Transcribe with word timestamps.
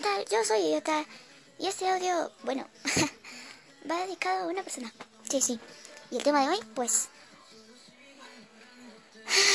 ¿qué 0.00 0.04
tal? 0.04 0.24
Yo 0.30 0.42
soy 0.44 0.60
Idiota. 0.60 1.04
Y 1.58 1.66
este 1.66 1.86
audio, 1.86 2.32
bueno, 2.42 2.66
va 3.90 3.98
dedicado 4.06 4.44
a 4.44 4.46
una 4.46 4.62
persona. 4.62 4.90
Sí, 5.28 5.42
sí. 5.42 5.60
Y 6.10 6.16
el 6.16 6.22
tema 6.22 6.40
de 6.40 6.48
hoy, 6.48 6.60
pues... 6.74 7.08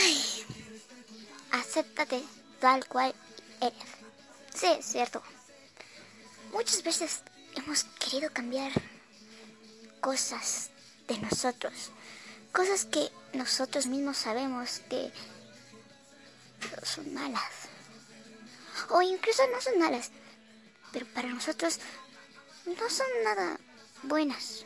Ay, 0.03 0.45
acéptate 1.51 2.23
tal 2.59 2.87
cual 2.87 3.15
eres. 3.59 3.89
Sí, 4.53 4.67
es 4.67 4.85
cierto. 4.85 5.23
Muchas 6.53 6.83
veces 6.83 7.21
hemos 7.55 7.85
querido 7.99 8.31
cambiar 8.31 8.71
cosas 9.99 10.69
de 11.07 11.17
nosotros. 11.17 11.89
Cosas 12.51 12.85
que 12.85 13.09
nosotros 13.33 13.87
mismos 13.87 14.17
sabemos 14.17 14.81
que 14.89 15.11
son 16.83 17.11
malas. 17.15 17.51
O 18.89 19.01
incluso 19.01 19.41
no 19.51 19.59
son 19.59 19.79
malas. 19.79 20.11
Pero 20.95 21.07
para 21.07 21.27
nosotros 21.27 21.77
no 22.65 22.89
son 22.89 23.05
nada 23.25 23.59
buenas. 24.03 24.63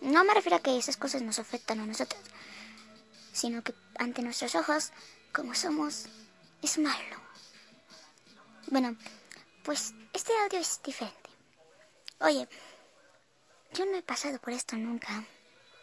No 0.00 0.22
me 0.22 0.32
refiero 0.32 0.54
a 0.54 0.62
que 0.62 0.78
esas 0.78 0.96
cosas 0.96 1.20
nos 1.20 1.40
afectan 1.40 1.80
a 1.80 1.86
nosotros. 1.86 2.22
Sino 3.32 3.64
que 3.64 3.74
ante 3.98 4.22
nuestros 4.22 4.54
ojos, 4.54 4.92
como 5.32 5.52
somos, 5.56 6.06
es 6.62 6.78
malo. 6.78 7.16
Bueno, 8.68 8.96
pues 9.64 9.94
este 10.12 10.32
audio 10.44 10.60
es 10.60 10.80
diferente. 10.80 11.30
Oye, 12.20 12.48
yo 13.72 13.84
no 13.84 13.96
he 13.96 14.02
pasado 14.02 14.38
por 14.38 14.52
esto 14.52 14.76
nunca. 14.76 15.24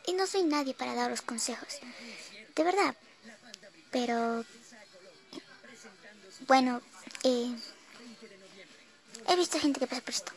Y 0.07 0.13
no 0.13 0.25
soy 0.25 0.43
nadie 0.43 0.73
para 0.73 0.95
daros 0.95 1.21
consejos. 1.21 1.81
De 2.55 2.63
verdad. 2.63 2.95
Pero... 3.91 4.45
Bueno, 6.47 6.81
eh, 7.23 7.53
he 9.27 9.35
visto 9.35 9.59
gente 9.59 9.79
que 9.79 9.87
pasa 9.87 10.01
por 10.01 10.13
esto. 10.13 10.31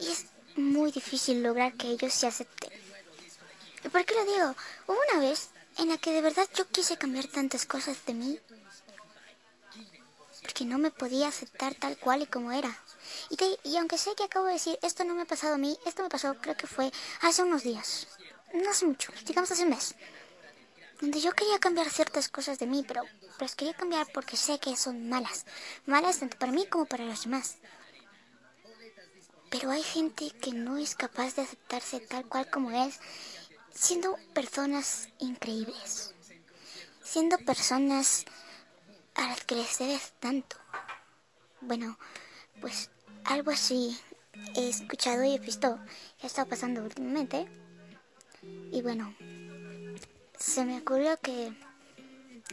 Y 0.00 0.08
es 0.08 0.26
muy 0.56 0.92
difícil 0.92 1.42
lograr 1.42 1.74
que 1.74 1.88
ellos 1.88 2.12
se 2.12 2.26
acepten. 2.26 2.70
¿Y 3.84 3.88
por 3.88 4.04
qué 4.04 4.14
lo 4.14 4.24
digo? 4.24 4.54
Hubo 4.86 4.98
una 5.12 5.20
vez 5.20 5.50
en 5.78 5.88
la 5.88 5.98
que 5.98 6.12
de 6.12 6.22
verdad 6.22 6.48
yo 6.54 6.66
quise 6.68 6.96
cambiar 6.96 7.26
tantas 7.26 7.66
cosas 7.66 8.04
de 8.06 8.14
mí. 8.14 8.40
Porque 10.42 10.64
no 10.64 10.78
me 10.78 10.90
podía 10.90 11.28
aceptar 11.28 11.74
tal 11.74 11.96
cual 11.98 12.22
y 12.22 12.26
como 12.26 12.52
era. 12.52 12.76
Y, 13.64 13.76
aunque 13.76 13.98
sé 13.98 14.14
que 14.14 14.24
acabo 14.24 14.46
de 14.46 14.54
decir, 14.54 14.78
esto 14.82 15.04
no 15.04 15.14
me 15.14 15.22
ha 15.22 15.26
pasado 15.26 15.54
a 15.54 15.58
mí, 15.58 15.78
esto 15.86 16.02
me 16.02 16.08
pasó 16.08 16.34
creo 16.40 16.56
que 16.56 16.66
fue 16.66 16.92
hace 17.22 17.42
unos 17.42 17.62
días. 17.62 18.06
No 18.52 18.70
hace 18.70 18.86
mucho, 18.86 19.12
digamos 19.26 19.50
hace 19.50 19.64
un 19.64 19.70
mes. 19.70 19.94
Donde 21.00 21.20
yo 21.20 21.32
quería 21.32 21.58
cambiar 21.58 21.90
ciertas 21.90 22.28
cosas 22.28 22.58
de 22.58 22.66
mí, 22.66 22.84
pero 22.86 23.02
las 23.38 23.54
quería 23.54 23.74
cambiar 23.74 24.06
porque 24.14 24.36
sé 24.36 24.58
que 24.58 24.76
son 24.76 25.08
malas. 25.08 25.44
Malas 25.84 26.20
tanto 26.20 26.38
para 26.38 26.52
mí 26.52 26.66
como 26.66 26.86
para 26.86 27.04
los 27.04 27.24
demás. 27.24 27.56
Pero 29.50 29.70
hay 29.70 29.82
gente 29.82 30.30
que 30.30 30.52
no 30.52 30.78
es 30.78 30.94
capaz 30.94 31.36
de 31.36 31.42
aceptarse 31.42 32.00
tal 32.00 32.26
cual 32.26 32.50
como 32.50 32.70
es, 32.70 32.98
siendo 33.74 34.16
personas 34.34 35.08
increíbles. 35.18 36.14
Siendo 37.02 37.38
personas 37.38 38.24
a 39.14 39.28
las 39.28 39.44
que 39.44 39.54
les 39.54 39.78
debes 39.78 40.12
tanto. 40.18 40.56
Bueno, 41.60 41.98
pues 42.60 42.90
algo 43.24 43.50
así 43.50 43.98
he 44.54 44.68
escuchado 44.68 45.24
y 45.24 45.34
he 45.34 45.38
visto 45.38 45.78
que 46.18 46.24
ha 46.24 46.26
estado 46.26 46.48
pasando 46.48 46.82
últimamente. 46.82 47.46
Y 48.42 48.82
bueno, 48.82 49.14
se 50.46 50.64
me 50.64 50.78
ocurrió 50.78 51.18
que 51.20 51.52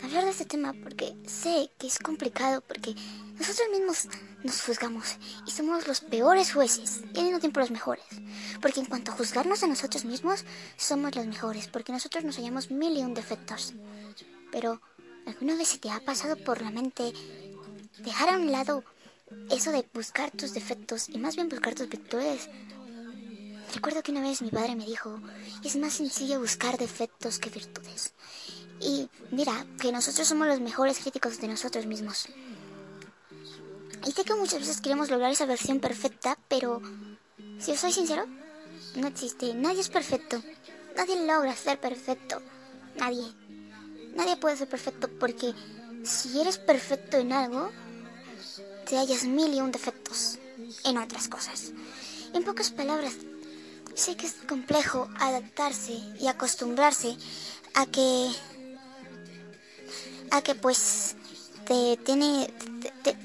hablar 0.02 0.26
de 0.26 0.32
este 0.32 0.46
tema 0.46 0.74
porque 0.84 1.16
sé 1.28 1.70
que 1.78 1.86
es 1.86 2.00
complicado 2.00 2.62
porque 2.62 2.96
nosotros 3.38 3.68
mismos 3.72 4.08
nos 4.44 4.62
juzgamos 4.62 5.18
y 5.46 5.52
somos 5.52 5.88
los 5.88 6.02
peores 6.02 6.54
jueces 6.54 7.02
y 7.14 7.20
al 7.20 7.26
mismo 7.26 7.40
tiempo 7.40 7.60
los 7.60 7.70
mejores. 7.70 8.04
Porque 8.62 8.80
en 8.80 8.88
cuanto 8.88 9.12
a 9.12 9.16
juzgarnos 9.16 9.62
a 9.62 9.68
nosotros 9.68 10.06
mismos, 10.06 10.44
somos 10.76 11.16
los 11.16 11.28
mejores 11.28 11.68
porque 11.68 11.92
nosotros 11.92 12.24
nos 12.24 12.38
hallamos 12.38 12.72
mil 12.72 12.98
y 12.98 13.04
un 13.04 13.14
defectos. 13.14 13.74
Pero, 14.52 14.82
¿alguna 15.28 15.56
vez 15.56 15.68
se 15.68 15.78
te 15.78 15.92
ha 15.92 16.00
pasado 16.00 16.36
por 16.36 16.62
la 16.62 16.72
mente 16.72 17.14
dejar 18.00 18.30
a 18.30 18.38
un 18.38 18.52
lado 18.52 18.84
eso 19.52 19.72
de 19.72 19.88
buscar 19.94 20.32
tus 20.32 20.54
defectos 20.54 21.10
y 21.10 21.20
más 21.20 21.36
bien 21.36 21.48
buscar 21.48 21.76
tus 21.76 21.90
virtudes? 21.90 22.50
Recuerdo 23.74 24.04
que 24.04 24.12
una 24.12 24.22
vez 24.22 24.42
mi 24.42 24.52
padre 24.52 24.76
me 24.76 24.86
dijo, 24.86 25.20
es 25.64 25.76
más 25.78 25.94
sencillo 25.94 26.40
buscar 26.40 26.78
defectos 26.78 27.40
que 27.40 27.50
virtudes. 27.50 28.14
Y 28.80 29.10
mira, 29.32 29.66
que 29.80 29.92
nosotros 29.92 30.28
somos 30.28 30.48
los 30.48 30.60
mejores 30.60 31.00
críticos 31.00 31.40
de 31.40 31.48
nosotros 31.48 31.86
mismos. 31.88 32.28
Y 34.06 34.12
sé 34.12 34.24
que 34.24 34.36
muchas 34.36 34.60
veces 34.60 34.82
queremos 34.82 35.10
lograr 35.10 35.32
esa 35.32 35.46
versión 35.46 35.80
perfecta, 35.80 36.38
pero 36.48 36.82
si 37.60 37.72
os 37.72 37.80
soy 37.80 37.92
sincero, 37.92 38.26
no 38.96 39.08
existe. 39.08 39.54
Nadie 39.56 39.82
es 39.82 39.90
perfecto. 39.90 40.44
Nadie 40.96 41.26
logra 41.26 41.56
ser 41.56 41.80
perfecto. 41.80 42.42
Nadie. 42.98 43.26
Nadie 44.16 44.38
puede 44.38 44.58
ser 44.58 44.70
perfecto 44.70 45.10
porque 45.20 45.54
si 46.04 46.40
eres 46.40 46.60
perfecto 46.60 47.18
en 47.18 47.32
algo, 47.32 47.72
te 48.86 48.98
hallas 48.98 49.24
mil 49.24 49.54
y 49.54 49.62
un 49.62 49.72
defectos 49.72 50.38
en 50.84 50.98
otras 50.98 51.28
cosas. 51.28 51.72
En 52.34 52.44
pocas 52.44 52.72
palabras, 52.72 53.14
sé 53.96 54.16
que 54.16 54.28
es 54.28 54.34
complejo 54.48 55.10
adaptarse 55.20 55.94
y 56.20 56.28
acostumbrarse 56.28 57.16
a 57.74 57.86
que 57.86 58.32
a 60.32 60.42
que 60.42 60.56
pues 60.56 61.16
te 61.66 61.98
tiene 61.98 62.52
te, 63.04 63.16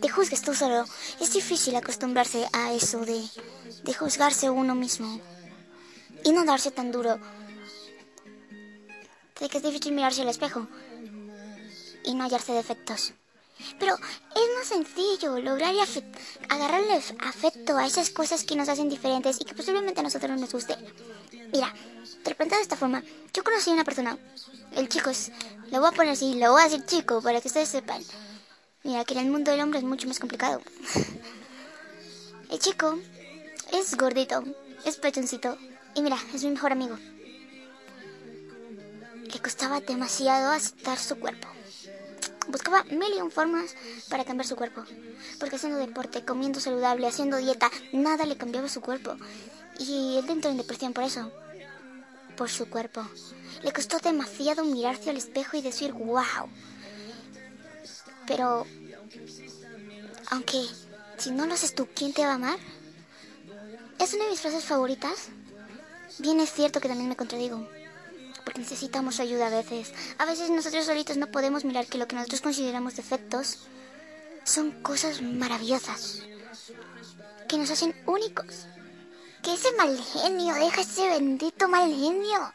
te, 0.00 0.08
juzgues 0.08 0.42
tú 0.42 0.54
solo. 0.54 0.84
Es 1.20 1.32
difícil 1.32 1.76
acostumbrarse 1.76 2.48
a 2.52 2.72
eso 2.72 3.00
de, 3.04 3.24
de 3.84 3.94
juzgarse 3.94 4.50
uno 4.50 4.74
mismo 4.74 5.20
y 6.24 6.32
no 6.32 6.44
darse 6.44 6.70
tan 6.70 6.90
duro. 6.90 7.18
De 9.40 9.48
que 9.48 9.58
es 9.58 9.62
difícil 9.62 9.92
mirarse 9.92 10.22
al 10.22 10.28
espejo 10.28 10.66
y 12.04 12.14
no 12.14 12.24
hallarse 12.24 12.52
defectos. 12.52 13.12
Pero 13.78 13.94
es 13.94 14.56
más 14.56 14.68
sencillo 14.68 15.38
lograr 15.38 15.74
y 15.74 15.80
agarrarle 16.48 17.02
afecto 17.20 17.76
a 17.76 17.86
esas 17.86 18.10
cosas 18.10 18.44
que 18.44 18.56
nos 18.56 18.68
hacen 18.68 18.88
diferentes 18.88 19.40
y 19.40 19.44
que 19.44 19.54
posiblemente 19.54 20.00
a 20.00 20.02
nosotros 20.02 20.30
no 20.30 20.36
nos 20.36 20.52
guste. 20.52 20.76
Mira, 21.52 21.74
te 22.22 22.34
de 22.34 22.60
esta 22.60 22.76
forma. 22.76 23.02
Yo 23.32 23.42
conocí 23.42 23.70
a 23.70 23.74
una 23.74 23.84
persona, 23.84 24.18
el 24.76 24.88
chico 24.88 25.10
es, 25.10 25.32
lo 25.70 25.80
voy 25.80 25.88
a 25.88 25.92
poner 25.92 26.12
así, 26.12 26.34
lo 26.34 26.52
voy 26.52 26.62
a 26.62 26.64
decir 26.64 26.84
chico 26.86 27.22
para 27.22 27.40
que 27.40 27.48
ustedes 27.48 27.68
sepan. 27.68 28.02
Mira, 28.84 29.04
que 29.04 29.14
en 29.14 29.20
el 29.20 29.30
mundo 29.30 29.50
del 29.50 29.60
hombre 29.60 29.78
es 29.78 29.84
mucho 29.84 30.06
más 30.06 30.18
complicado. 30.18 30.62
el 32.50 32.58
chico 32.58 32.98
es 33.72 33.96
gordito, 33.96 34.44
es 34.84 34.96
pechoncito 34.96 35.58
y 35.94 36.02
mira, 36.02 36.18
es 36.34 36.44
mi 36.44 36.50
mejor 36.50 36.72
amigo. 36.72 36.96
Le 39.32 39.40
costaba 39.40 39.80
demasiado 39.80 40.52
aceptar 40.52 40.98
su 40.98 41.18
cuerpo. 41.18 41.48
Buscaba 42.48 42.82
mil 42.84 43.12
y 43.16 43.20
un 43.20 43.30
formas 43.30 43.74
para 44.08 44.24
cambiar 44.24 44.46
su 44.46 44.56
cuerpo. 44.56 44.82
Porque 45.38 45.56
haciendo 45.56 45.78
deporte, 45.78 46.24
comiendo 46.24 46.60
saludable, 46.60 47.06
haciendo 47.06 47.36
dieta, 47.36 47.70
nada 47.92 48.24
le 48.24 48.36
cambiaba 48.36 48.68
su 48.68 48.80
cuerpo. 48.80 49.16
Y 49.78 50.16
él 50.16 50.28
entró 50.28 50.50
en 50.50 50.56
depresión 50.56 50.92
por 50.92 51.04
eso. 51.04 51.30
Por 52.36 52.48
su 52.48 52.68
cuerpo. 52.68 53.06
Le 53.62 53.72
costó 53.72 53.98
demasiado 53.98 54.64
mirarse 54.64 55.10
al 55.10 55.16
espejo 55.16 55.56
y 55.56 55.62
decir, 55.62 55.92
wow. 55.92 56.48
Pero, 58.26 58.66
aunque 60.30 60.66
si 61.18 61.30
no 61.30 61.46
lo 61.46 61.54
haces 61.54 61.74
tú, 61.74 61.86
¿quién 61.94 62.12
te 62.12 62.24
va 62.24 62.32
a 62.32 62.34
amar? 62.34 62.58
Es 63.98 64.14
una 64.14 64.24
de 64.24 64.30
mis 64.30 64.40
frases 64.40 64.64
favoritas. 64.64 65.28
Bien 66.18 66.40
es 66.40 66.52
cierto 66.52 66.80
que 66.80 66.88
también 66.88 67.08
me 67.08 67.16
contradigo 67.16 67.68
necesitamos 68.58 69.20
ayuda 69.20 69.46
a 69.46 69.50
veces. 69.50 69.92
A 70.18 70.24
veces 70.24 70.50
nosotros 70.50 70.84
solitos 70.84 71.16
no 71.16 71.28
podemos 71.28 71.64
mirar 71.64 71.86
que 71.86 71.98
lo 71.98 72.06
que 72.06 72.16
nosotros 72.16 72.40
consideramos 72.40 72.96
defectos 72.96 73.60
son 74.44 74.70
cosas 74.82 75.22
maravillosas, 75.22 76.22
que 77.48 77.58
nos 77.58 77.70
hacen 77.70 77.94
únicos. 78.06 78.66
Que 79.42 79.54
ese 79.54 79.72
mal 79.76 79.96
genio, 79.98 80.54
deja 80.54 80.80
ese 80.80 81.08
bendito 81.08 81.68
mal 81.68 81.88
genio. 81.88 82.52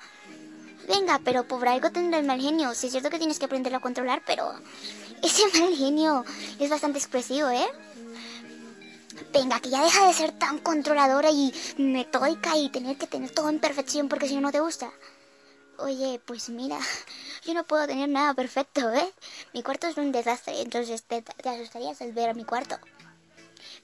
Venga, 0.87 1.19
pero 1.23 1.47
por 1.47 1.65
algo 1.67 1.91
tendrá 1.91 2.19
el 2.19 2.25
mal 2.25 2.41
genio. 2.41 2.73
Sí 2.75 2.87
es 2.87 2.91
cierto 2.91 3.09
que 3.09 3.17
tienes 3.17 3.39
que 3.39 3.45
aprenderlo 3.45 3.77
a 3.77 3.81
controlar, 3.81 4.21
pero 4.25 4.53
ese 5.21 5.43
mal 5.59 5.75
genio 5.75 6.25
es 6.59 6.69
bastante 6.69 6.99
expresivo, 6.99 7.49
¿eh? 7.49 7.67
Venga, 9.31 9.59
que 9.59 9.69
ya 9.69 9.83
deja 9.83 10.07
de 10.07 10.13
ser 10.13 10.31
tan 10.33 10.59
controladora 10.59 11.31
y 11.31 11.53
metódica 11.77 12.57
y 12.57 12.69
tener 12.69 12.97
que 12.97 13.07
tener 13.07 13.31
todo 13.31 13.49
en 13.49 13.59
perfección 13.59 14.09
porque 14.09 14.27
si 14.27 14.35
no, 14.35 14.41
no 14.41 14.51
te 14.51 14.59
gusta. 14.59 14.91
Oye, 15.79 16.21
pues 16.25 16.49
mira, 16.49 16.77
yo 17.45 17.53
no 17.53 17.65
puedo 17.65 17.87
tener 17.87 18.07
nada 18.07 18.33
perfecto, 18.35 18.93
¿eh? 18.93 19.11
Mi 19.53 19.63
cuarto 19.63 19.87
es 19.87 19.97
un 19.97 20.11
desastre, 20.11 20.61
entonces 20.61 21.03
te, 21.03 21.23
asustarías 21.43 21.99
al 22.01 22.13
ver 22.13 22.29
a 22.29 22.33
mi 22.33 22.45
cuarto. 22.45 22.77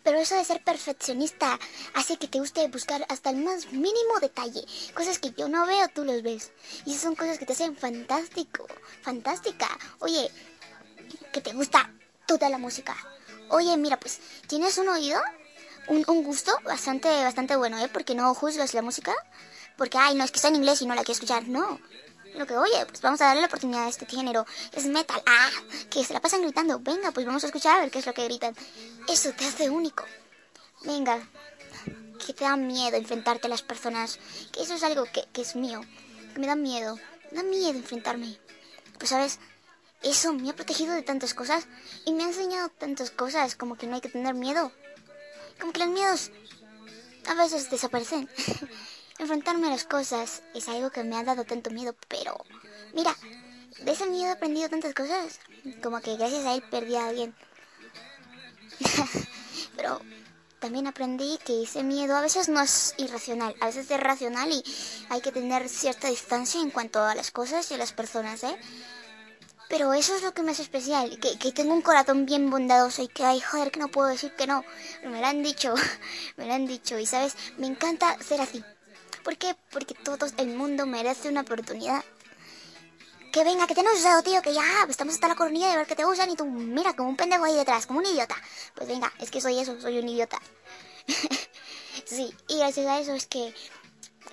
Pero 0.03 0.19
eso 0.19 0.35
de 0.35 0.45
ser 0.45 0.63
perfeccionista 0.63 1.59
hace 1.95 2.17
que 2.17 2.27
te 2.27 2.39
guste 2.39 2.67
buscar 2.67 3.05
hasta 3.09 3.31
el 3.31 3.37
más 3.37 3.71
mínimo 3.71 4.19
detalle. 4.21 4.63
Cosas 4.93 5.19
que 5.19 5.31
yo 5.31 5.49
no 5.49 5.65
veo, 5.65 5.87
tú 5.89 6.05
los 6.05 6.21
ves. 6.21 6.51
Y 6.85 6.93
son 6.93 7.15
cosas 7.15 7.39
que 7.39 7.45
te 7.45 7.53
hacen 7.53 7.75
fantástico, 7.75 8.67
fantástica. 9.01 9.67
Oye, 9.99 10.29
que 11.33 11.41
te 11.41 11.53
gusta 11.53 11.91
toda 12.27 12.49
la 12.49 12.59
música. 12.59 12.95
Oye, 13.49 13.75
mira, 13.77 13.99
pues, 13.99 14.19
¿tienes 14.47 14.77
un 14.77 14.89
oído? 14.89 15.19
Un, 15.87 16.03
un 16.07 16.23
gusto 16.23 16.55
bastante, 16.63 17.09
bastante 17.23 17.55
bueno, 17.55 17.79
¿eh? 17.83 17.89
Porque 17.91 18.13
no 18.13 18.33
juzgas 18.35 18.75
la 18.75 18.83
música. 18.83 19.15
Porque, 19.79 19.97
ay, 19.97 20.13
no, 20.13 20.25
es 20.25 20.31
que 20.31 20.35
está 20.35 20.49
en 20.49 20.57
inglés 20.57 20.81
y 20.81 20.85
no 20.85 20.93
la 20.93 21.03
quiero 21.03 21.13
escuchar. 21.13 21.47
No. 21.47 21.79
Lo 22.35 22.45
que, 22.45 22.53
oye, 22.57 22.85
pues 22.85 22.99
vamos 23.01 23.21
a 23.21 23.27
darle 23.27 23.39
la 23.39 23.47
oportunidad 23.47 23.85
a 23.85 23.89
este 23.89 24.05
género. 24.05 24.45
Es 24.73 24.85
metal. 24.85 25.23
Ah, 25.25 25.49
que 25.89 26.03
se 26.03 26.11
la 26.11 26.19
pasan 26.19 26.41
gritando. 26.41 26.79
Venga, 26.79 27.11
pues 27.11 27.25
vamos 27.25 27.45
a 27.45 27.47
escuchar 27.47 27.77
a 27.77 27.81
ver 27.81 27.89
qué 27.89 27.99
es 27.99 28.05
lo 28.05 28.13
que 28.13 28.25
gritan. 28.25 28.53
Eso 29.07 29.31
te 29.31 29.45
hace 29.45 29.69
único. 29.69 30.03
Venga, 30.83 31.17
que 32.25 32.33
te 32.33 32.43
da 32.43 32.57
miedo 32.57 32.97
enfrentarte 32.97 33.47
a 33.47 33.49
las 33.49 33.61
personas. 33.61 34.19
Que 34.51 34.63
eso 34.63 34.73
es 34.73 34.83
algo 34.83 35.05
que, 35.05 35.23
que 35.31 35.43
es 35.43 35.55
mío. 35.55 35.79
Que 36.33 36.41
me 36.41 36.47
da 36.47 36.57
miedo. 36.57 36.99
Me 37.31 37.37
da 37.37 37.43
miedo 37.43 37.69
enfrentarme. 37.69 38.37
Pues, 38.97 39.11
¿sabes? 39.11 39.39
Eso 40.03 40.33
me 40.33 40.49
ha 40.49 40.55
protegido 40.57 40.93
de 40.93 41.03
tantas 41.03 41.33
cosas 41.33 41.67
y 42.05 42.11
me 42.11 42.23
ha 42.23 42.27
enseñado 42.27 42.67
tantas 42.67 43.11
cosas 43.11 43.55
como 43.55 43.77
que 43.77 43.87
no 43.87 43.95
hay 43.95 44.01
que 44.01 44.09
tener 44.09 44.33
miedo. 44.33 44.73
Como 45.57 45.71
que 45.71 45.79
los 45.79 45.89
miedos 45.89 46.31
a 47.27 47.33
veces 47.35 47.69
desaparecen. 47.69 48.29
Enfrentarme 49.19 49.67
a 49.67 49.71
las 49.71 49.83
cosas 49.83 50.41
es 50.55 50.67
algo 50.69 50.89
que 50.89 51.03
me 51.03 51.17
ha 51.17 51.23
dado 51.23 51.43
tanto 51.43 51.69
miedo, 51.69 51.93
pero 52.07 52.37
mira, 52.93 53.15
de 53.83 53.91
ese 53.91 54.05
miedo 54.07 54.29
he 54.29 54.31
aprendido 54.31 54.69
tantas 54.69 54.93
cosas. 54.93 55.39
Como 55.83 55.99
que 55.99 56.15
gracias 56.15 56.45
a 56.45 56.55
él 56.55 56.63
perdí 56.71 56.95
a 56.95 57.07
alguien. 57.07 57.35
pero 59.75 60.01
también 60.59 60.87
aprendí 60.87 61.37
que 61.45 61.63
ese 61.63 61.83
miedo 61.83 62.15
a 62.15 62.21
veces 62.21 62.49
no 62.49 62.61
es 62.61 62.93
irracional, 62.97 63.55
a 63.59 63.67
veces 63.67 63.91
es 63.91 63.99
racional 63.99 64.51
y 64.51 64.63
hay 65.09 65.21
que 65.21 65.31
tener 65.31 65.67
cierta 65.67 66.07
distancia 66.07 66.61
en 66.61 66.71
cuanto 66.71 67.03
a 67.03 67.15
las 67.15 67.31
cosas 67.31 67.69
y 67.71 67.73
a 67.73 67.77
las 67.77 67.93
personas, 67.93 68.43
¿eh? 68.43 68.57
Pero 69.69 69.93
eso 69.93 70.15
es 70.15 70.23
lo 70.23 70.33
que 70.33 70.41
me 70.43 70.51
hace 70.51 70.63
especial, 70.63 71.19
que, 71.19 71.37
que 71.37 71.51
tengo 71.51 71.73
un 71.73 71.81
corazón 71.81 72.25
bien 72.25 72.49
bondadoso 72.49 73.03
y 73.03 73.07
que, 73.07 73.23
ay, 73.23 73.39
joder, 73.39 73.69
que 73.69 73.79
no 73.79 73.89
puedo 73.89 74.07
decir 74.07 74.33
que 74.35 74.47
no. 74.47 74.63
me 75.03 75.19
lo 75.21 75.27
han 75.27 75.43
dicho, 75.43 75.75
me 76.37 76.47
lo 76.47 76.53
han 76.53 76.65
dicho 76.65 76.97
y, 76.97 77.05
¿sabes? 77.05 77.35
Me 77.57 77.67
encanta 77.67 78.17
ser 78.21 78.41
así. 78.41 78.63
¿Por 79.29 79.37
qué? 79.37 79.55
Porque 79.69 79.93
todo 79.93 80.25
el 80.37 80.47
mundo 80.47 80.87
merece 80.87 81.29
una 81.29 81.41
oportunidad. 81.41 82.03
Que 83.31 83.43
venga, 83.43 83.67
que 83.67 83.75
te 83.75 83.81
han 83.81 83.87
usado, 83.95 84.23
tío, 84.23 84.41
que 84.41 84.55
ya 84.55 84.63
pues, 84.79 84.89
estamos 84.89 85.13
hasta 85.13 85.27
la 85.27 85.35
coronilla 85.35 85.69
de 85.69 85.77
ver 85.77 85.85
que 85.85 85.95
te 85.95 86.03
usan 86.03 86.31
y 86.31 86.35
tú, 86.35 86.45
mira, 86.45 86.95
como 86.95 87.09
un 87.09 87.15
pendejo 87.15 87.45
ahí 87.45 87.53
detrás, 87.53 87.85
como 87.85 87.99
un 87.99 88.07
idiota. 88.07 88.35
Pues 88.73 88.89
venga, 88.89 89.13
es 89.19 89.29
que 89.29 89.39
soy 89.39 89.59
eso, 89.59 89.79
soy 89.79 89.99
un 89.99 90.09
idiota. 90.09 90.41
sí, 92.05 92.35
y 92.47 92.57
gracias 92.57 92.87
a 92.87 92.99
eso 92.99 93.13
es 93.13 93.27
que 93.27 93.53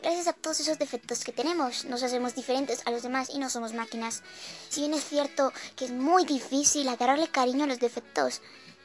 Gracias 0.03 0.29
a 0.29 0.33
todos 0.33 0.61
esos 0.61 0.79
defectos 0.79 1.25
que 1.25 1.33
tenemos, 1.33 1.85
nos 1.85 2.03
hacemos 2.03 2.35
diferentes 2.35 2.81
a 2.87 2.91
los 2.91 3.03
demás 3.03 3.29
y 3.35 3.39
no 3.39 3.51
somos 3.51 3.75
máquinas. 3.75 4.23
Si 4.71 4.81
bien 4.81 4.95
es 4.95 5.05
cierto 5.05 5.53
que 5.75 5.85
es 5.85 5.91
muy 5.91 6.25
difícil 6.25 6.89
agarrarle 6.89 7.29
cariño 7.29 7.65
a 7.65 7.67
los 7.67 7.81
defectos, 7.81 8.41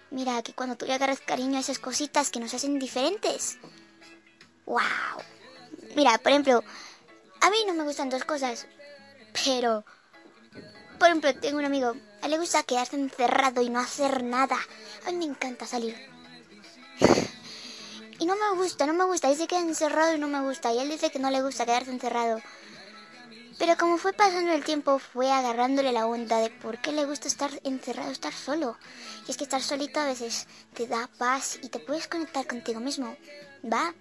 mira 0.10 0.42
que 0.42 0.54
cuando 0.54 0.76
tú 0.76 0.86
le 0.86 0.94
agarras 0.94 1.22
cariño 1.22 1.58
a 1.58 1.62
esas 1.62 1.80
cositas 1.80 2.32
que 2.32 2.42
nos 2.42 2.54
hacen 2.54 2.80
diferentes. 2.80 3.60
¡Wow! 4.66 4.80
Mira, 5.96 6.18
por 6.18 6.32
ejemplo, 6.32 6.64
a 7.42 7.50
mí 7.50 7.58
no 7.68 7.74
me 7.74 7.84
gustan 7.84 8.10
dos 8.10 8.24
cosas, 8.24 8.68
pero... 9.46 9.84
Por 11.00 11.08
ejemplo, 11.08 11.34
tengo 11.36 11.58
un 11.58 11.66
amigo, 11.66 11.96
a 12.22 12.26
él 12.26 12.32
le 12.32 12.38
gusta 12.38 12.62
quedarse 12.64 12.96
encerrado 12.96 13.62
y 13.62 13.70
no 13.70 13.80
hacer 13.80 14.24
nada. 14.24 14.58
A 15.08 15.12
mí 15.12 15.18
me 15.18 15.26
encanta 15.26 15.66
salir. 15.66 15.96
Y 18.20 18.28
no 18.28 18.36
me 18.36 18.56
gusta, 18.56 18.86
no 18.86 18.94
me 18.94 19.06
gusta. 19.06 19.30
Dice 19.30 19.48
que 19.48 19.58
encerrado 19.58 20.14
y 20.14 20.20
no 20.20 20.28
me 20.28 20.42
gusta. 20.42 20.72
Y 20.72 20.78
él 20.78 20.92
dice 20.92 21.10
que 21.10 21.18
no 21.18 21.32
le 21.32 21.42
gusta 21.42 21.66
quedarse 21.66 21.90
encerrado. 21.90 22.40
Pero 23.58 23.76
como 23.78 23.98
fue 23.98 24.14
pasando 24.14 24.52
el 24.52 24.64
tiempo, 24.64 25.00
fue 25.00 25.32
agarrándole 25.32 25.92
la 25.92 26.06
onda 26.06 26.38
de 26.38 26.52
por 26.52 26.80
qué 26.80 26.92
le 26.92 27.06
gusta 27.06 27.28
estar 27.28 27.50
encerrado, 27.64 28.12
estar 28.12 28.32
solo. 28.32 28.78
Y 29.28 29.32
es 29.32 29.38
que 29.38 29.46
estar 29.46 29.64
solito 29.64 30.00
a 30.00 30.06
veces 30.06 30.46
te 30.76 30.86
da 30.86 31.10
paz 31.18 31.58
y 31.64 31.70
te 31.70 31.80
puedes 31.80 32.08
conectar 32.08 32.46
contigo 32.46 32.80
mismo. 32.80 33.18
¿Va? 33.66 33.96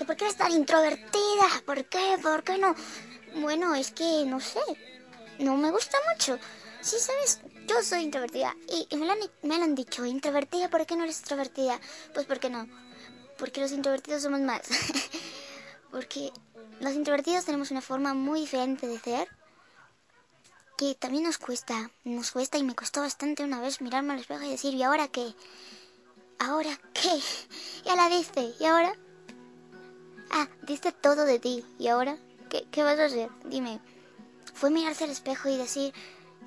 ¿Que 0.00 0.06
por 0.06 0.16
qué 0.16 0.24
eres 0.24 0.38
tan 0.38 0.50
introvertida? 0.52 1.46
¿Por 1.66 1.84
qué? 1.84 2.16
¿Por 2.22 2.42
qué 2.42 2.56
no? 2.56 2.74
Bueno, 3.42 3.74
es 3.74 3.90
que 3.90 4.24
no 4.24 4.40
sé. 4.40 4.62
No 5.38 5.58
me 5.58 5.70
gusta 5.70 5.98
mucho. 6.10 6.38
Sí, 6.80 6.96
sabes, 6.98 7.40
yo 7.66 7.82
soy 7.82 8.04
introvertida 8.04 8.56
y, 8.66 8.96
me, 8.96 9.04
lo 9.04 9.12
han, 9.12 9.18
me, 9.42 9.56
han, 9.56 9.74
dicho, 9.74 10.06
introvertida, 10.06 10.70
¿por 10.70 10.86
qué 10.86 10.96
no 10.96 11.04
eres 11.04 11.18
extrovertida? 11.18 11.78
Pues 12.14 12.24
¿por 12.24 12.40
qué 12.40 12.48
no? 12.48 12.66
Porque 13.36 13.60
los 13.60 13.72
introvertidos 13.72 14.22
somos 14.22 14.40
más. 14.40 14.62
Porque 15.90 16.32
los 16.80 16.94
introvertidos 16.94 17.44
tenemos 17.44 17.70
una 17.70 17.82
forma 17.82 18.14
muy 18.14 18.40
diferente 18.40 18.86
de 18.86 18.98
ser 18.98 19.28
que 20.78 20.94
también 20.94 21.24
nos 21.24 21.36
cuesta, 21.36 21.90
nos 22.04 22.30
cuesta 22.30 22.56
y 22.56 22.64
me 22.64 22.74
costó 22.74 23.02
bastante 23.02 23.44
una 23.44 23.60
vez 23.60 23.82
mirarme 23.82 24.14
al 24.14 24.20
espejo 24.20 24.44
y 24.44 24.50
decir, 24.50 24.72
¿y 24.72 24.82
ahora 24.82 25.08
qué? 25.08 25.34
¿Ahora 26.38 26.80
qué? 26.94 27.20
Ya 27.84 27.96
la 27.96 28.08
diste, 28.08 28.54
¿y 28.58 28.64
ahora? 28.64 28.94
Ah, 30.30 30.48
diste 30.62 30.92
todo 30.92 31.24
de 31.24 31.38
ti, 31.38 31.64
¿y 31.78 31.88
ahora? 31.88 32.16
¿Qué, 32.48 32.66
qué 32.70 32.82
vas 32.82 32.98
a 32.98 33.06
hacer? 33.06 33.30
Dime. 33.44 33.80
Fue 34.54 34.70
mirarse 34.70 35.04
al 35.04 35.10
espejo 35.10 35.48
y 35.48 35.56
decir, 35.56 35.92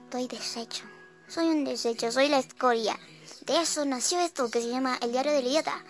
estoy 0.05 0.27
deshecho. 0.27 0.83
Soy 1.27 1.47
un 1.47 1.65
desecho, 1.65 2.11
soy 2.11 2.29
la 2.29 2.39
escoria. 2.39 2.97
De 3.45 3.61
eso 3.61 3.83
nació 3.85 4.19
esto 4.19 4.49
que 4.49 4.61
se 4.61 4.69
llama 4.69 4.97
El 5.01 5.11
diario 5.11 5.31
del 5.31 5.47
idiota. 5.47 5.83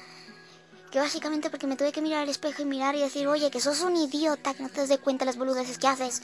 Que 0.91 0.99
básicamente 0.99 1.49
porque 1.49 1.67
me 1.67 1.75
tuve 1.75 1.91
que 1.91 2.01
mirar 2.01 2.23
al 2.23 2.29
espejo 2.29 2.61
y 2.61 2.65
mirar 2.65 2.95
y 2.95 2.99
decir, 2.99 3.27
oye, 3.27 3.51
que 3.51 3.59
sos 3.59 3.81
un 3.81 3.97
idiota, 3.97 4.53
que 4.53 4.63
no 4.63 4.69
te 4.69 4.81
das 4.81 4.89
de 4.89 4.99
cuenta 4.99 5.25
las 5.25 5.37
boludeces 5.37 5.77
que 5.77 5.87
haces. 5.87 6.21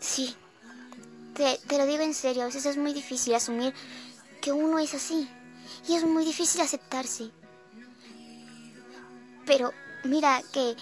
Sí, 0.00 0.34
te, 1.34 1.58
te 1.66 1.78
lo 1.78 1.86
digo 1.86 2.02
en 2.02 2.14
serio, 2.14 2.42
a 2.42 2.46
veces 2.46 2.66
es 2.66 2.76
muy 2.76 2.92
difícil 2.92 3.34
asumir 3.34 3.74
que 4.40 4.52
uno 4.52 4.78
es 4.78 4.94
así. 4.94 5.28
Y 5.86 5.94
es 5.94 6.04
muy 6.04 6.24
difícil 6.24 6.60
aceptarse. 6.60 7.30
Pero 9.50 9.74
mira 10.04 10.44
que 10.52 10.76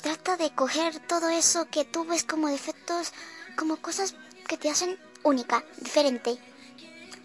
trata 0.00 0.38
de 0.38 0.50
coger 0.54 0.98
todo 1.00 1.28
eso 1.28 1.68
que 1.68 1.84
tú 1.84 2.06
ves 2.06 2.24
como 2.24 2.48
defectos, 2.48 3.12
como 3.54 3.76
cosas 3.76 4.14
que 4.48 4.56
te 4.56 4.70
hacen 4.70 4.98
única, 5.22 5.62
diferente. 5.76 6.38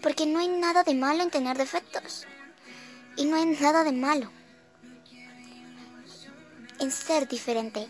Porque 0.02 0.26
no 0.26 0.40
hay 0.40 0.48
nada 0.48 0.82
de 0.82 0.92
malo 0.92 1.22
en 1.22 1.30
tener 1.30 1.56
defectos. 1.56 2.26
Y 3.16 3.24
no 3.24 3.36
hay 3.36 3.46
nada 3.46 3.82
de 3.82 3.92
malo 3.92 4.30
en 6.80 6.90
ser 6.90 7.26
diferente. 7.26 7.88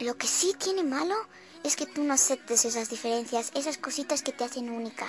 Lo 0.00 0.18
que 0.18 0.26
sí 0.26 0.52
tiene 0.58 0.82
malo 0.82 1.16
es 1.64 1.76
que 1.76 1.86
tú 1.86 2.04
no 2.04 2.12
aceptes 2.12 2.66
esas 2.66 2.90
diferencias, 2.90 3.52
esas 3.54 3.78
cositas 3.78 4.20
que 4.20 4.32
te 4.32 4.44
hacen 4.44 4.68
única, 4.68 5.06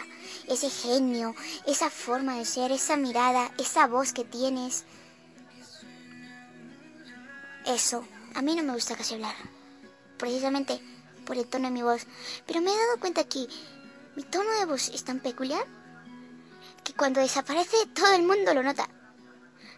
ese 0.47 0.69
genio, 0.69 1.35
esa 1.67 1.89
forma 1.89 2.37
de 2.37 2.45
ser, 2.45 2.71
esa 2.71 2.95
mirada, 2.95 3.51
esa 3.57 3.87
voz 3.87 4.13
que 4.13 4.23
tienes. 4.23 4.85
Eso, 7.65 8.05
a 8.33 8.41
mí 8.41 8.55
no 8.55 8.63
me 8.63 8.73
gusta 8.73 8.95
casi 8.95 9.15
hablar. 9.15 9.35
Precisamente 10.17 10.81
por 11.25 11.37
el 11.37 11.47
tono 11.47 11.65
de 11.65 11.73
mi 11.73 11.81
voz. 11.81 12.05
Pero 12.45 12.61
me 12.61 12.73
he 12.73 12.77
dado 12.77 12.99
cuenta 12.99 13.23
que 13.23 13.47
mi 14.15 14.23
tono 14.23 14.51
de 14.59 14.65
voz 14.65 14.89
es 14.89 15.03
tan 15.03 15.19
peculiar 15.19 15.65
que 16.83 16.93
cuando 16.93 17.21
desaparece 17.21 17.77
todo 17.93 18.13
el 18.13 18.23
mundo 18.23 18.53
lo 18.53 18.63
nota. 18.63 18.89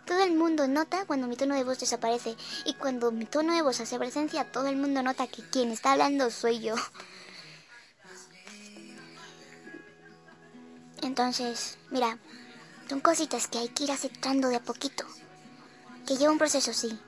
Todo 0.06 0.24
el 0.24 0.34
mundo 0.34 0.68
nota 0.68 1.06
cuando 1.06 1.28
mi 1.28 1.36
tono 1.36 1.56
de 1.56 1.64
voz 1.64 1.80
desaparece 1.80 2.36
y 2.66 2.74
cuando 2.74 3.12
mi 3.12 3.26
tono 3.26 3.54
de 3.54 3.62
voz 3.62 3.80
hace 3.80 3.98
presencia, 3.98 4.52
todo 4.52 4.68
el 4.68 4.76
mundo 4.76 5.02
nota 5.02 5.28
que 5.28 5.44
quien 5.50 5.72
está 5.72 5.94
hablando 5.94 6.30
soy 6.30 6.60
yo. 6.60 6.76
Entonces, 11.02 11.78
mira, 11.90 12.18
son 12.90 13.00
cositas 13.02 13.48
que 13.48 13.60
hay 13.60 13.70
que 13.70 13.84
ir 13.86 13.92
aceptando 13.92 14.50
de 14.50 14.58
a 14.58 14.64
poquito. 14.64 15.06
Que 16.08 16.18
lleva 16.18 16.32
un 16.32 16.38
proceso, 16.38 16.74
sí, 16.74 17.00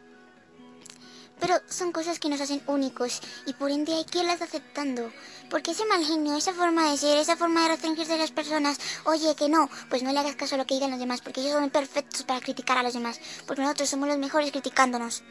pero 1.39 1.60
son 1.68 1.92
cosas 1.92 2.20
que 2.20 2.30
nos 2.30 2.42
hacen 2.42 2.62
únicos 2.68 3.22
y 3.46 3.54
por 3.54 3.72
ende 3.72 3.94
hay 3.94 4.06
que 4.06 4.20
irlas 4.20 4.42
aceptando. 4.42 5.12
Porque 5.50 5.72
ese 5.72 5.86
mal 5.86 6.04
genio, 6.04 6.36
esa 6.36 6.54
forma 6.54 6.89
de 6.89 6.98
ser, 6.98 7.18
esa 7.18 7.36
forma 7.36 7.63
de 7.63 7.70
restringirse 7.70 8.13
a 8.13 8.18
las 8.18 8.32
personas, 8.32 8.80
oye, 9.04 9.36
que 9.36 9.50
no, 9.50 9.70
pues 9.89 10.01
no 10.01 10.12
le 10.12 10.20
hagas 10.20 10.36
caso 10.36 10.56
a 10.56 10.58
lo 10.58 10.65
que 10.65 10.75
digan 10.75 10.92
los 10.92 11.00
demás, 11.00 11.22
porque 11.22 11.42
ellos 11.42 11.54
son 11.54 11.70
perfectos 11.70 12.24
para 12.24 12.39
criticar 12.39 12.77
a 12.77 12.84
los 12.84 12.94
demás, 12.94 13.20
porque 13.46 13.62
nosotros 13.62 13.89
somos 13.89 14.08
los 14.08 14.18
mejores 14.18 14.51
criticándonos. 14.51 15.24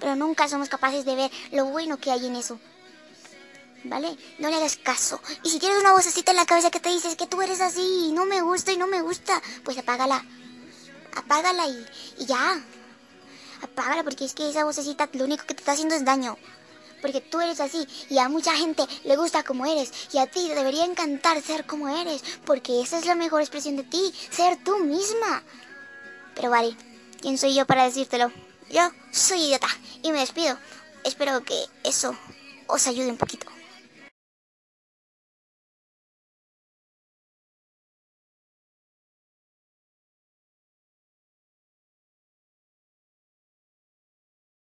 Pero 0.00 0.16
nunca 0.16 0.48
somos 0.48 0.68
capaces 0.68 1.04
de 1.04 1.14
ver 1.14 1.30
lo 1.52 1.66
bueno 1.66 1.98
que 1.98 2.10
hay 2.10 2.26
en 2.26 2.36
eso. 2.36 2.60
¿Vale? 3.84 4.16
No 4.38 4.48
le 4.48 4.56
hagas 4.56 4.76
caso. 4.76 5.20
Y 5.44 5.50
si 5.50 5.58
tienes 5.58 5.78
una 5.78 5.92
vocecita 5.92 6.32
en 6.32 6.36
la 6.36 6.46
cabeza 6.46 6.70
que 6.70 6.80
te 6.80 6.88
dices 6.88 7.16
que 7.16 7.26
tú 7.26 7.40
eres 7.42 7.60
así 7.60 8.08
y 8.08 8.12
no 8.12 8.26
me 8.26 8.42
gusta 8.42 8.72
y 8.72 8.76
no 8.76 8.86
me 8.86 9.02
gusta, 9.02 9.40
pues 9.64 9.78
apágala. 9.78 10.24
Apágala 11.16 11.66
y, 11.68 11.86
y 12.18 12.26
ya 12.26 12.62
apágala 13.62 14.02
porque 14.02 14.24
es 14.24 14.34
que 14.34 14.48
esa 14.48 14.64
vocecita 14.64 15.08
lo 15.12 15.24
único 15.24 15.44
que 15.46 15.54
te 15.54 15.60
está 15.60 15.72
haciendo 15.72 15.94
es 15.94 16.04
daño. 16.04 16.36
Porque 17.00 17.20
tú 17.20 17.40
eres 17.40 17.60
así 17.60 17.86
y 18.10 18.18
a 18.18 18.28
mucha 18.28 18.54
gente 18.56 18.84
le 19.04 19.16
gusta 19.16 19.44
como 19.44 19.66
eres 19.66 19.92
y 20.12 20.18
a 20.18 20.26
ti 20.26 20.48
te 20.48 20.54
debería 20.54 20.84
encantar 20.84 21.40
ser 21.42 21.64
como 21.64 21.88
eres 21.88 22.22
porque 22.44 22.82
esa 22.82 22.98
es 22.98 23.06
la 23.06 23.14
mejor 23.14 23.40
expresión 23.40 23.76
de 23.76 23.84
ti, 23.84 24.12
ser 24.30 24.62
tú 24.64 24.78
misma. 24.78 25.42
Pero 26.34 26.50
vale, 26.50 26.76
¿quién 27.20 27.38
soy 27.38 27.54
yo 27.54 27.66
para 27.66 27.84
decírtelo? 27.84 28.32
Yo 28.70 28.82
soy 29.12 29.44
idiota 29.44 29.68
y 30.02 30.12
me 30.12 30.20
despido. 30.20 30.58
Espero 31.04 31.42
que 31.44 31.64
eso 31.84 32.16
os 32.66 32.86
ayude 32.86 33.08
un 33.08 33.16
poquito. 33.16 33.57